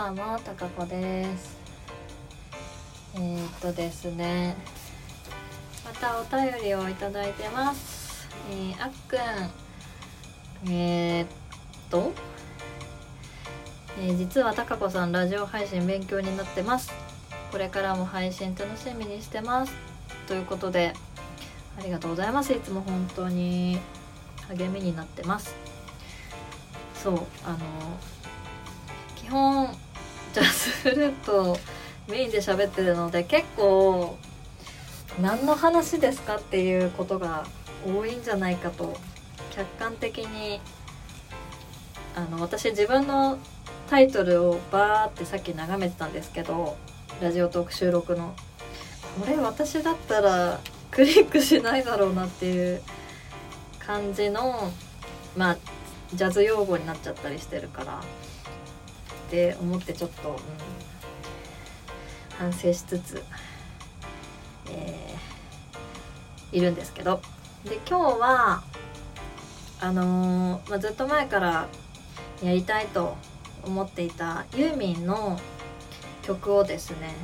[0.00, 1.58] どうもたかこです。
[3.16, 4.56] えー、っとですね。
[5.84, 8.26] またお便りをいただいてます。
[8.50, 9.16] えー、あっく
[10.66, 10.72] ん。
[10.72, 11.28] えー、っ
[11.90, 12.12] と、
[14.00, 16.90] えー、実はたかこさんラジオ配信勉強になってます。
[17.52, 19.72] これからも配信楽しみにしてます。
[20.26, 20.94] ということで
[21.78, 22.54] ありがとうございます。
[22.54, 23.78] いつも本当に
[24.48, 25.54] 励みになってます。
[26.94, 27.14] そう
[27.44, 27.58] あの
[29.14, 29.76] 基本
[30.32, 31.58] ジャズフルート
[32.08, 34.16] メインで喋ってるので結構
[35.20, 37.44] 何の話ですかっていうことが
[37.84, 38.96] 多いんじゃないかと
[39.50, 40.60] 客観的に
[42.14, 43.38] あの私自分の
[43.88, 46.76] タイトルをバーってさっき眺めてたんですけど
[47.20, 48.34] ラジオトーク収録の。
[49.18, 50.60] これ私だったら
[50.92, 52.80] クリックしないだろうなっていう
[53.80, 54.70] 感じの
[55.36, 55.56] まあ
[56.14, 58.00] ジャズ用語になっちゃったりしてるから。
[59.30, 60.36] って思ってちょっと、うん、
[62.36, 63.22] 反省しつつ、
[64.68, 67.22] えー、いるんですけど。
[67.64, 68.62] で今日は
[69.82, 71.68] あのー、まあ、ずっと前から
[72.42, 73.16] やりたいと
[73.62, 75.38] 思っていたユーミンの
[76.22, 77.14] 曲をですね、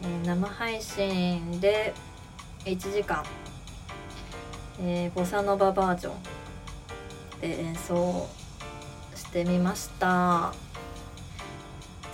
[0.00, 1.92] えー、生配信で
[2.64, 3.22] 1時間、
[4.80, 8.26] えー、ボサノババージョンで演奏
[9.34, 10.54] してみました。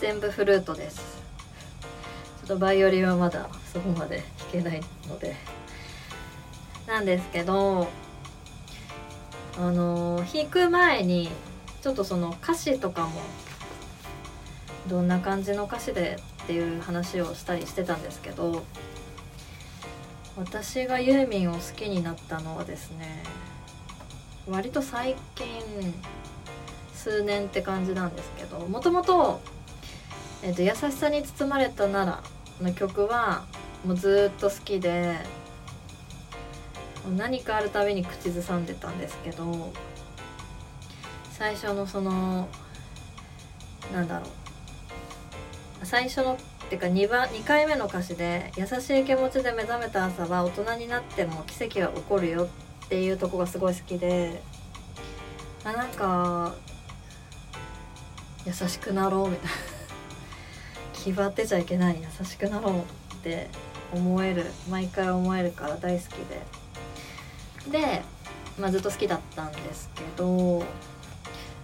[0.00, 1.20] 全部フルートです。
[2.38, 5.36] ちょっとバイオリンはまだそこまで弾けないので。
[6.86, 7.88] なんですけど
[9.58, 11.28] あの弾く前に
[11.82, 13.20] ちょっとその歌詞とかも
[14.88, 18.64] どんな感じの歌詞でっていう話をしたりしてたんですけど
[20.38, 23.22] 私がユーミンを好きになったのはですね
[24.48, 25.46] 割と最近
[27.02, 29.40] 数年って感じなんですけどもともと
[30.44, 32.22] 「えーと、優しさに包まれたなら」
[32.60, 33.44] の曲は
[33.86, 35.16] もうずっと好きで
[37.16, 39.72] 何かあるたびに口ずさんでたんですけど
[41.32, 42.48] 最初のその
[43.92, 45.86] なんだろう。
[45.86, 46.36] 最初のっ
[46.68, 52.44] ていうか2番2回目の歌詞で「優しい気持ちで目覚めた朝は大人になっても奇跡は起こるよ」
[52.84, 54.42] っていうとこがすごい好きで
[55.64, 56.54] あなんか
[58.46, 59.56] 優しくなろうみたいな。
[61.04, 63.48] 気張ってちゃいけない優しくなろうって
[63.92, 67.78] 思える毎回思えるから大好きで。
[67.78, 68.02] で、
[68.58, 70.62] まあ、ずっと好きだったんですけど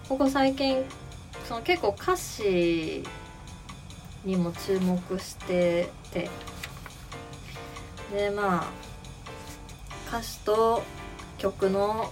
[0.07, 0.83] ここ最近
[1.47, 3.03] その結構歌詞
[4.23, 6.29] にも注目してて。
[8.11, 8.65] でまあ
[10.07, 10.81] 歌詞と
[11.37, 12.11] 曲の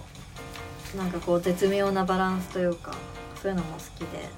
[0.96, 2.92] なんかこう絶妙なバランスというか
[3.40, 4.28] そういうのも好きで。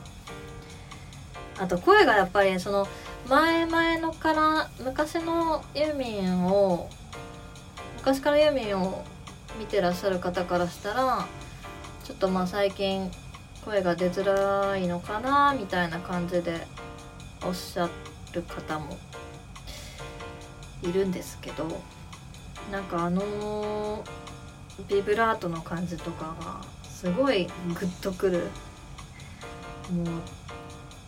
[1.59, 2.87] あと声がやっぱりその
[3.29, 6.89] 前々のから昔のユーミンを
[7.99, 9.05] 昔からユーミンを
[9.59, 11.27] 見てらっしゃる方からしたら
[12.05, 13.11] ちょっとまあ最近
[13.65, 16.67] 声が出づらいのかなみたいな感じで
[17.45, 17.89] おっしゃ
[18.33, 18.97] る方も
[20.83, 21.67] いるんですけど
[22.71, 24.05] なんかあの
[24.89, 28.39] ビブラートの感じとかがすごいグッとくる
[29.93, 30.07] もう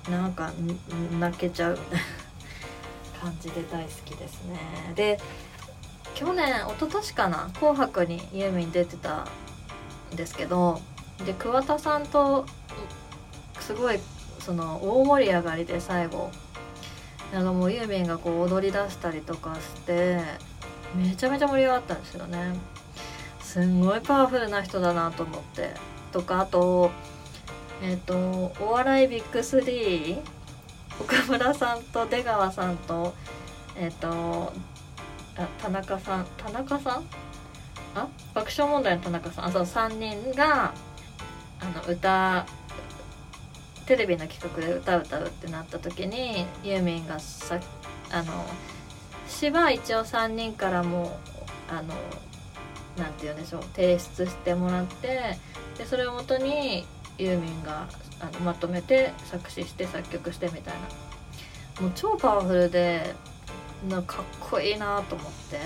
[0.08, 0.50] なんか
[1.18, 1.78] 泣けちゃう
[3.20, 4.92] 感じで大好きですね。
[4.94, 5.18] で
[6.14, 9.26] 去年一昨年かな「紅白」にユーミン出てた
[10.12, 10.80] んですけど
[11.24, 12.46] で桑田さんと
[13.60, 14.00] すごい
[14.40, 16.30] その大盛り上がりで最後
[17.32, 20.20] なんかもうユーミンがこう踊り出したりとかして
[20.94, 22.54] めちゃめちゃ盛り上がったんですよね。
[23.40, 25.74] すんごいパワフルな人だなと思って。
[26.12, 26.90] とかあと
[27.82, 30.20] えっ、ー、とお笑いビッグ3
[31.00, 33.14] 岡村さんと出川さんと
[33.76, 34.52] えっ、ー、と
[35.36, 37.04] あ田中さん田中さん？
[37.94, 38.06] あ？
[38.34, 39.44] 爆笑問題の田中さん？
[39.46, 40.74] あそう3人が
[41.60, 42.46] あの歌
[43.86, 47.58] テレビの企画で歌歌うってなった時にユーミンがさ
[48.12, 48.44] あの
[49.26, 51.18] 詩は一応3人からも
[51.68, 51.94] あの
[52.96, 55.36] なんて言うんでしょう提出してもらって
[55.78, 56.84] でそれをもとに
[57.20, 57.86] ユーミンが
[58.20, 61.82] あのまとめて作詞して作曲してみたいな。
[61.82, 63.14] もう超パワフルで
[63.88, 65.58] なかっこいいなと思って。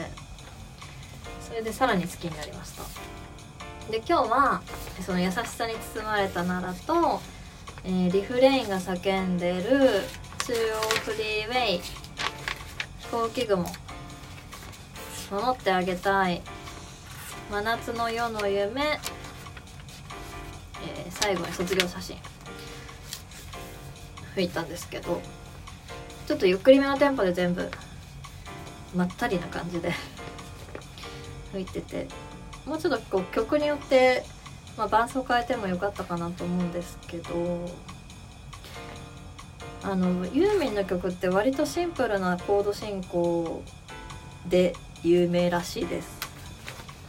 [1.40, 2.82] それでさらに好きになりました。
[3.90, 4.62] で今日は
[5.04, 7.20] その優しさに包まれたならと、
[7.84, 9.62] えー、リフレインが叫んでる
[10.46, 11.80] 中央フリーウェイ。
[13.00, 13.64] 飛行機雲
[15.30, 16.42] 守ってあげたい。
[17.50, 18.98] 真夏の夜の夢、
[21.24, 22.18] 最後に卒業写真
[24.34, 25.22] 吹いたんですけど
[26.26, 27.66] ちょっとゆっくりめのテンポで全部
[28.94, 29.90] まったりな感じで
[31.52, 32.08] 吹いてて
[32.66, 34.22] もうちょっとこう曲によって、
[34.76, 37.70] まあ、伴奏変えてもよかったかなと思うんですけど
[39.82, 43.62] あのユーミンの曲って割とシンプルなコード進行
[44.44, 46.18] で有名らしいです。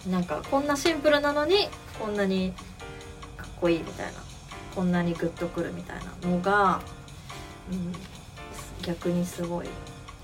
[0.10, 1.68] なんかこんなシンプルなのに
[2.00, 2.54] こんなに
[3.66, 4.14] こいいみたいな
[4.76, 6.82] こんなにグッとくるみたいなのが、
[7.72, 7.94] うん、
[8.84, 9.72] 逆にすごいで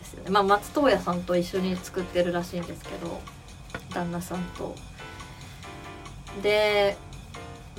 [0.03, 0.29] すよね。
[0.29, 3.19] まあ松任谷さんと一緒に作ってるらしいんですけど
[3.93, 4.75] 旦那さんと。
[6.43, 6.95] で、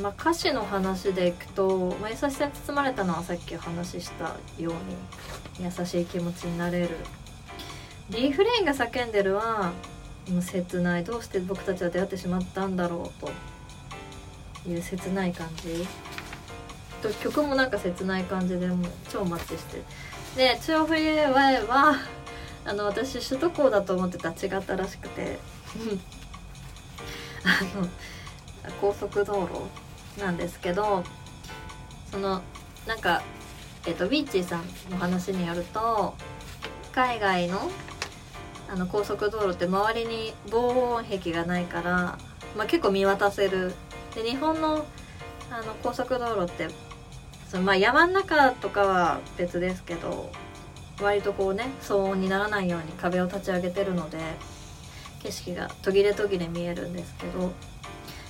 [0.01, 4.25] まあ、歌詞の話でいくと、まあ、優しさに包まれたのはさっきお話しした
[4.61, 4.73] よ
[5.59, 6.91] うに優しい気持ちになれる。
[8.11, 9.73] リーフレインが叫んでるは
[10.29, 11.05] もう切ない。
[11.05, 13.31] どうして僕たちは出会ってしまったんだろうと。
[14.67, 15.87] いう切ない感じ。
[17.03, 19.83] と曲もなんか切ない感じでもう超マッチして。
[20.37, 21.97] で「超フリーワイは
[22.65, 25.39] あの私首都高だと思ってた違ったらしくて。
[27.45, 27.89] あの
[28.81, 31.05] 高速道路なんですけど
[32.11, 32.41] その
[32.87, 33.23] なんか、
[33.87, 36.15] えーと、ビーチーさんの話によると
[36.93, 37.71] 海外の
[38.69, 41.93] あの高速道路って周りに防音壁がないから、
[42.57, 43.75] まあ、結構見渡せる
[44.15, 44.87] で日本の
[45.51, 46.69] あの高速道路って
[47.51, 50.31] そのまあ山ん中とかは別ですけど
[51.01, 54.19] 割とこうね騒音にならないように壁を立ち上げてるので
[55.23, 57.53] 景色が途切れ途切れ見えるんですけど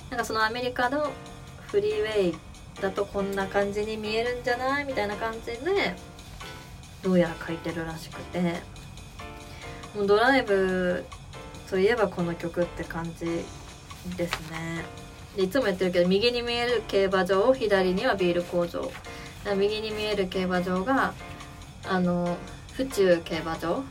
[0.09, 1.11] なんかそのアメリカの
[1.67, 2.37] フリーウェイ
[2.81, 5.95] だとこんな感じに見えるんじゃないみたいな感じで
[7.01, 8.41] どうやら書いてるらしくて
[9.95, 11.05] もうドライブ
[11.69, 13.25] といえばこの曲って感じ
[14.17, 15.02] ですね。
[15.37, 18.91] いつも言ってるけど右に見える競馬場左にはビール工場。
[19.57, 21.13] 右に見える競馬場が
[21.85, 22.37] あの
[22.73, 23.83] 府中競馬場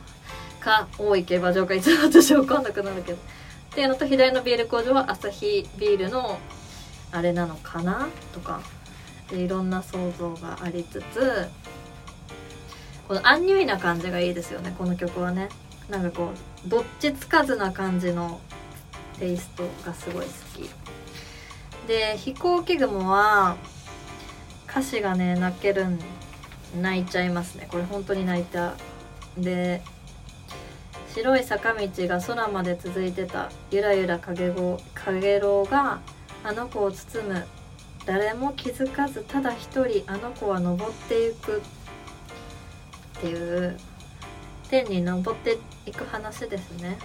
[0.59, 3.17] か大井競馬場かいつも私分かんなくなるけど。
[3.17, 6.39] っていうのと左のビール工場はアサヒビールの
[7.11, 8.61] あれなのかなとか。
[9.29, 11.47] でいろんな想像がありつつ
[13.07, 15.49] このアンニュイな感じがいいですよねこの曲はね。
[15.89, 16.31] なんかこ
[16.65, 18.39] うどっちつかずな感じの
[19.19, 20.82] テイストがすごい好き。
[21.87, 23.57] で飛行機雲は
[24.69, 25.99] 歌詞がね泣けるん
[26.81, 27.67] 泣いちゃいますね。
[27.69, 28.73] これ本当に泣いた。
[29.37, 29.81] で
[31.13, 33.51] 白い坂道が空まで続いてた。
[33.69, 35.99] ゆらゆら影ご影ろが
[36.43, 37.45] あの子を包む。
[38.05, 41.61] 誰も気づかずただ一人あの子は登っていく。
[43.17, 43.77] っていう
[44.69, 46.97] 天に登っていく話ですね。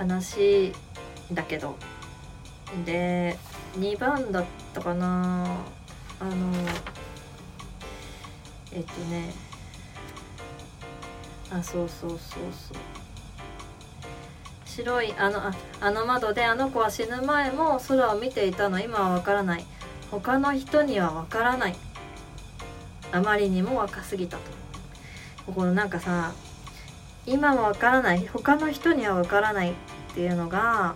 [0.00, 0.72] 悲しい
[1.32, 1.76] だけど。
[2.84, 3.36] で
[3.78, 4.44] 2番だっ
[4.74, 5.44] たかな。
[6.20, 6.52] あの
[8.72, 9.32] えっとね。
[11.50, 12.76] あそうそうそうそう。
[14.66, 18.78] 白いあのああの窓であの子は死ぬ前も空を見ていたの。
[18.78, 19.64] 今はわからない。
[20.10, 21.76] 他の人にはわからない。
[23.12, 24.42] あまりにも若すぎたと。
[25.52, 26.32] このなんかさ
[27.26, 28.26] 今はわからない。
[28.26, 29.74] 他の人にはわからないっ
[30.14, 30.94] ていうのが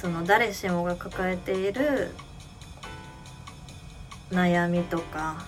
[0.00, 2.10] その誰しもが抱えている
[4.30, 5.44] 悩みとか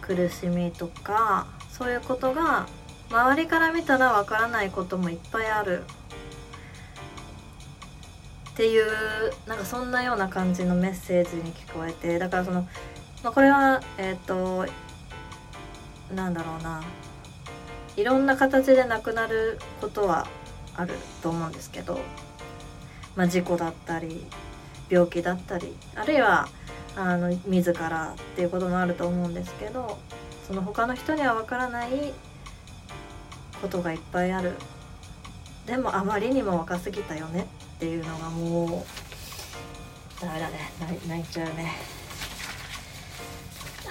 [0.00, 2.68] 苦しみとかそういうことが
[3.10, 5.82] 周りから見たらわからないこともいっぱいある。
[8.50, 8.86] っていう
[9.46, 12.62] なんかそんなような感じのメッセージに聞こえてだからその、
[13.22, 14.66] まあ、これはえっ、ー、と
[16.14, 16.84] なんだろうな。
[17.96, 20.28] いろんな形で亡くなることは
[20.76, 21.98] あると思うんですけど、
[23.16, 24.24] まあ、事故だったり
[24.88, 26.48] 病気だったりあるいは
[26.96, 29.98] あの自らっていうこともあると思うんですけど
[30.46, 32.12] その他の人にはわからない
[33.60, 34.52] ことがいっぱいある。
[35.66, 38.84] でもあまりにも若すぎたよねっていうのがも
[40.18, 40.70] うダメだね
[41.08, 41.72] 泣いちゃうね。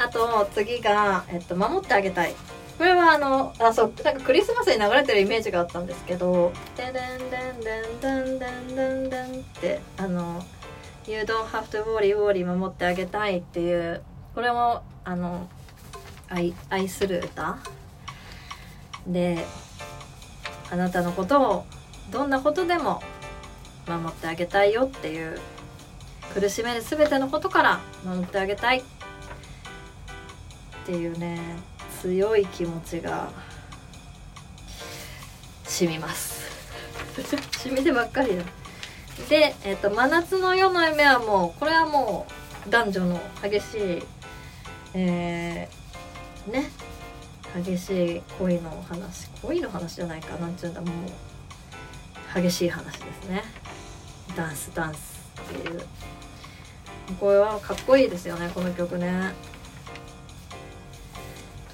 [0.01, 2.34] あと次が、えっと、守ってあげたい。
[2.77, 10.44] これはあのあそうなんかクリスマスに流れてるイメージがあったんですけど「でんでんでんでんでんでんでん」ってあの
[11.08, 14.01] 「You don't have to worry worry 守ってあげたい」っていう
[14.34, 15.48] これもあの
[16.29, 17.58] 愛愛する歌？
[19.08, 19.46] で
[20.72, 21.65] あなたのことを
[22.12, 23.01] どんなことでも
[23.88, 25.39] 守ってあげたいよっていう
[26.34, 28.84] 苦しめる全てのことから守ってあげたいっ
[30.86, 31.39] ていうね。
[32.02, 33.30] 強い気持ちが
[35.64, 36.46] 染みます。
[37.64, 38.44] 染みてばっかりだ。
[39.30, 42.28] で、えーと「真夏の夜の夢」はもうこれはも
[42.68, 44.04] う男女の激しい
[44.94, 46.70] えー、ね。
[47.64, 49.30] 激しい恋の話。
[49.42, 50.36] 恋の話じゃないか。
[50.38, 50.82] なんちゅうんだ。
[50.82, 53.44] もう激しい話ですね。
[54.36, 55.82] ダンスダンスっていう。
[57.20, 59.34] これはかっこいいですよねこの曲ね。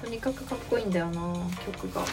[0.02, 2.04] とにかくかっこいいんだよな曲が。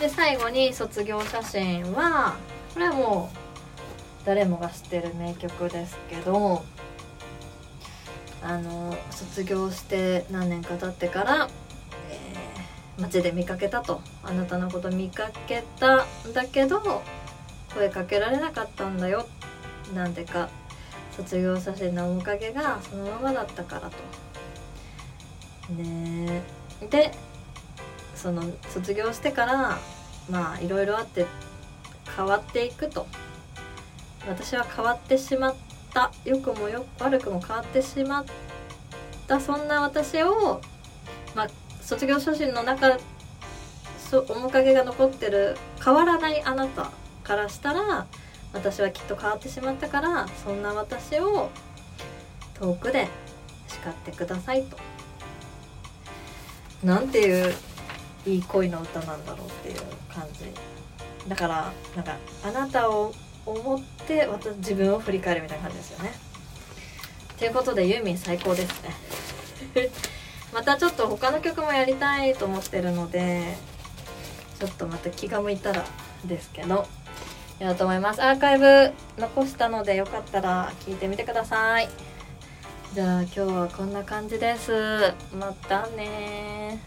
[0.00, 2.36] で最後に卒業写真は
[2.74, 6.64] これはもう誰もが知ってる名曲ですけど
[8.42, 11.48] あの卒業して何年か経ってから、
[12.10, 14.00] えー、街で見かけたと。
[14.24, 17.02] あなたのこと見かけたんだけど
[17.72, 19.26] 声かけられなかったんだよ。
[19.94, 20.48] なんでか。
[21.16, 23.96] 卒業写真の面影がそのままだったからと。
[25.70, 26.42] ね
[26.90, 27.12] で
[28.14, 29.78] その卒業してから
[30.30, 31.26] まあいろいろあって
[32.16, 33.06] 変わっていくと。
[34.28, 35.54] 私は変わってしまっ
[35.94, 36.10] た。
[36.24, 38.24] 良くもよ悪くも変わってしまっ
[39.28, 39.40] た。
[39.40, 40.60] そんな私を、
[41.34, 41.48] まあ、
[41.80, 42.98] 卒業写真の中
[44.10, 46.90] そ面影が残ってる変わらないあなた
[47.22, 48.06] からしたら
[48.52, 51.50] 私はきっと変わってしまったからそんな私を
[52.54, 53.08] 遠くで
[53.68, 54.95] 叱ってくださいと。
[56.82, 57.54] なんていう
[58.26, 59.80] いい恋の歌なんだろうっていう
[60.12, 60.44] 感じ。
[61.28, 63.12] だからなんかあなたを
[63.44, 66.12] 思って私自分を振り返るみたいな感じですよね。
[67.38, 69.90] ということでユーミン最高ですね。
[70.52, 73.56] またちょっと他の曲もやりたいと思ってるので
[74.58, 75.84] ちょっとまた気が向いたら
[76.24, 76.86] ですけど
[77.58, 78.22] やろうと思います。
[78.22, 81.88] アーカイブ残したのでよかったら聞いてみてください。
[82.94, 84.72] じゃあ今日はこんな感じです。
[85.38, 86.80] またね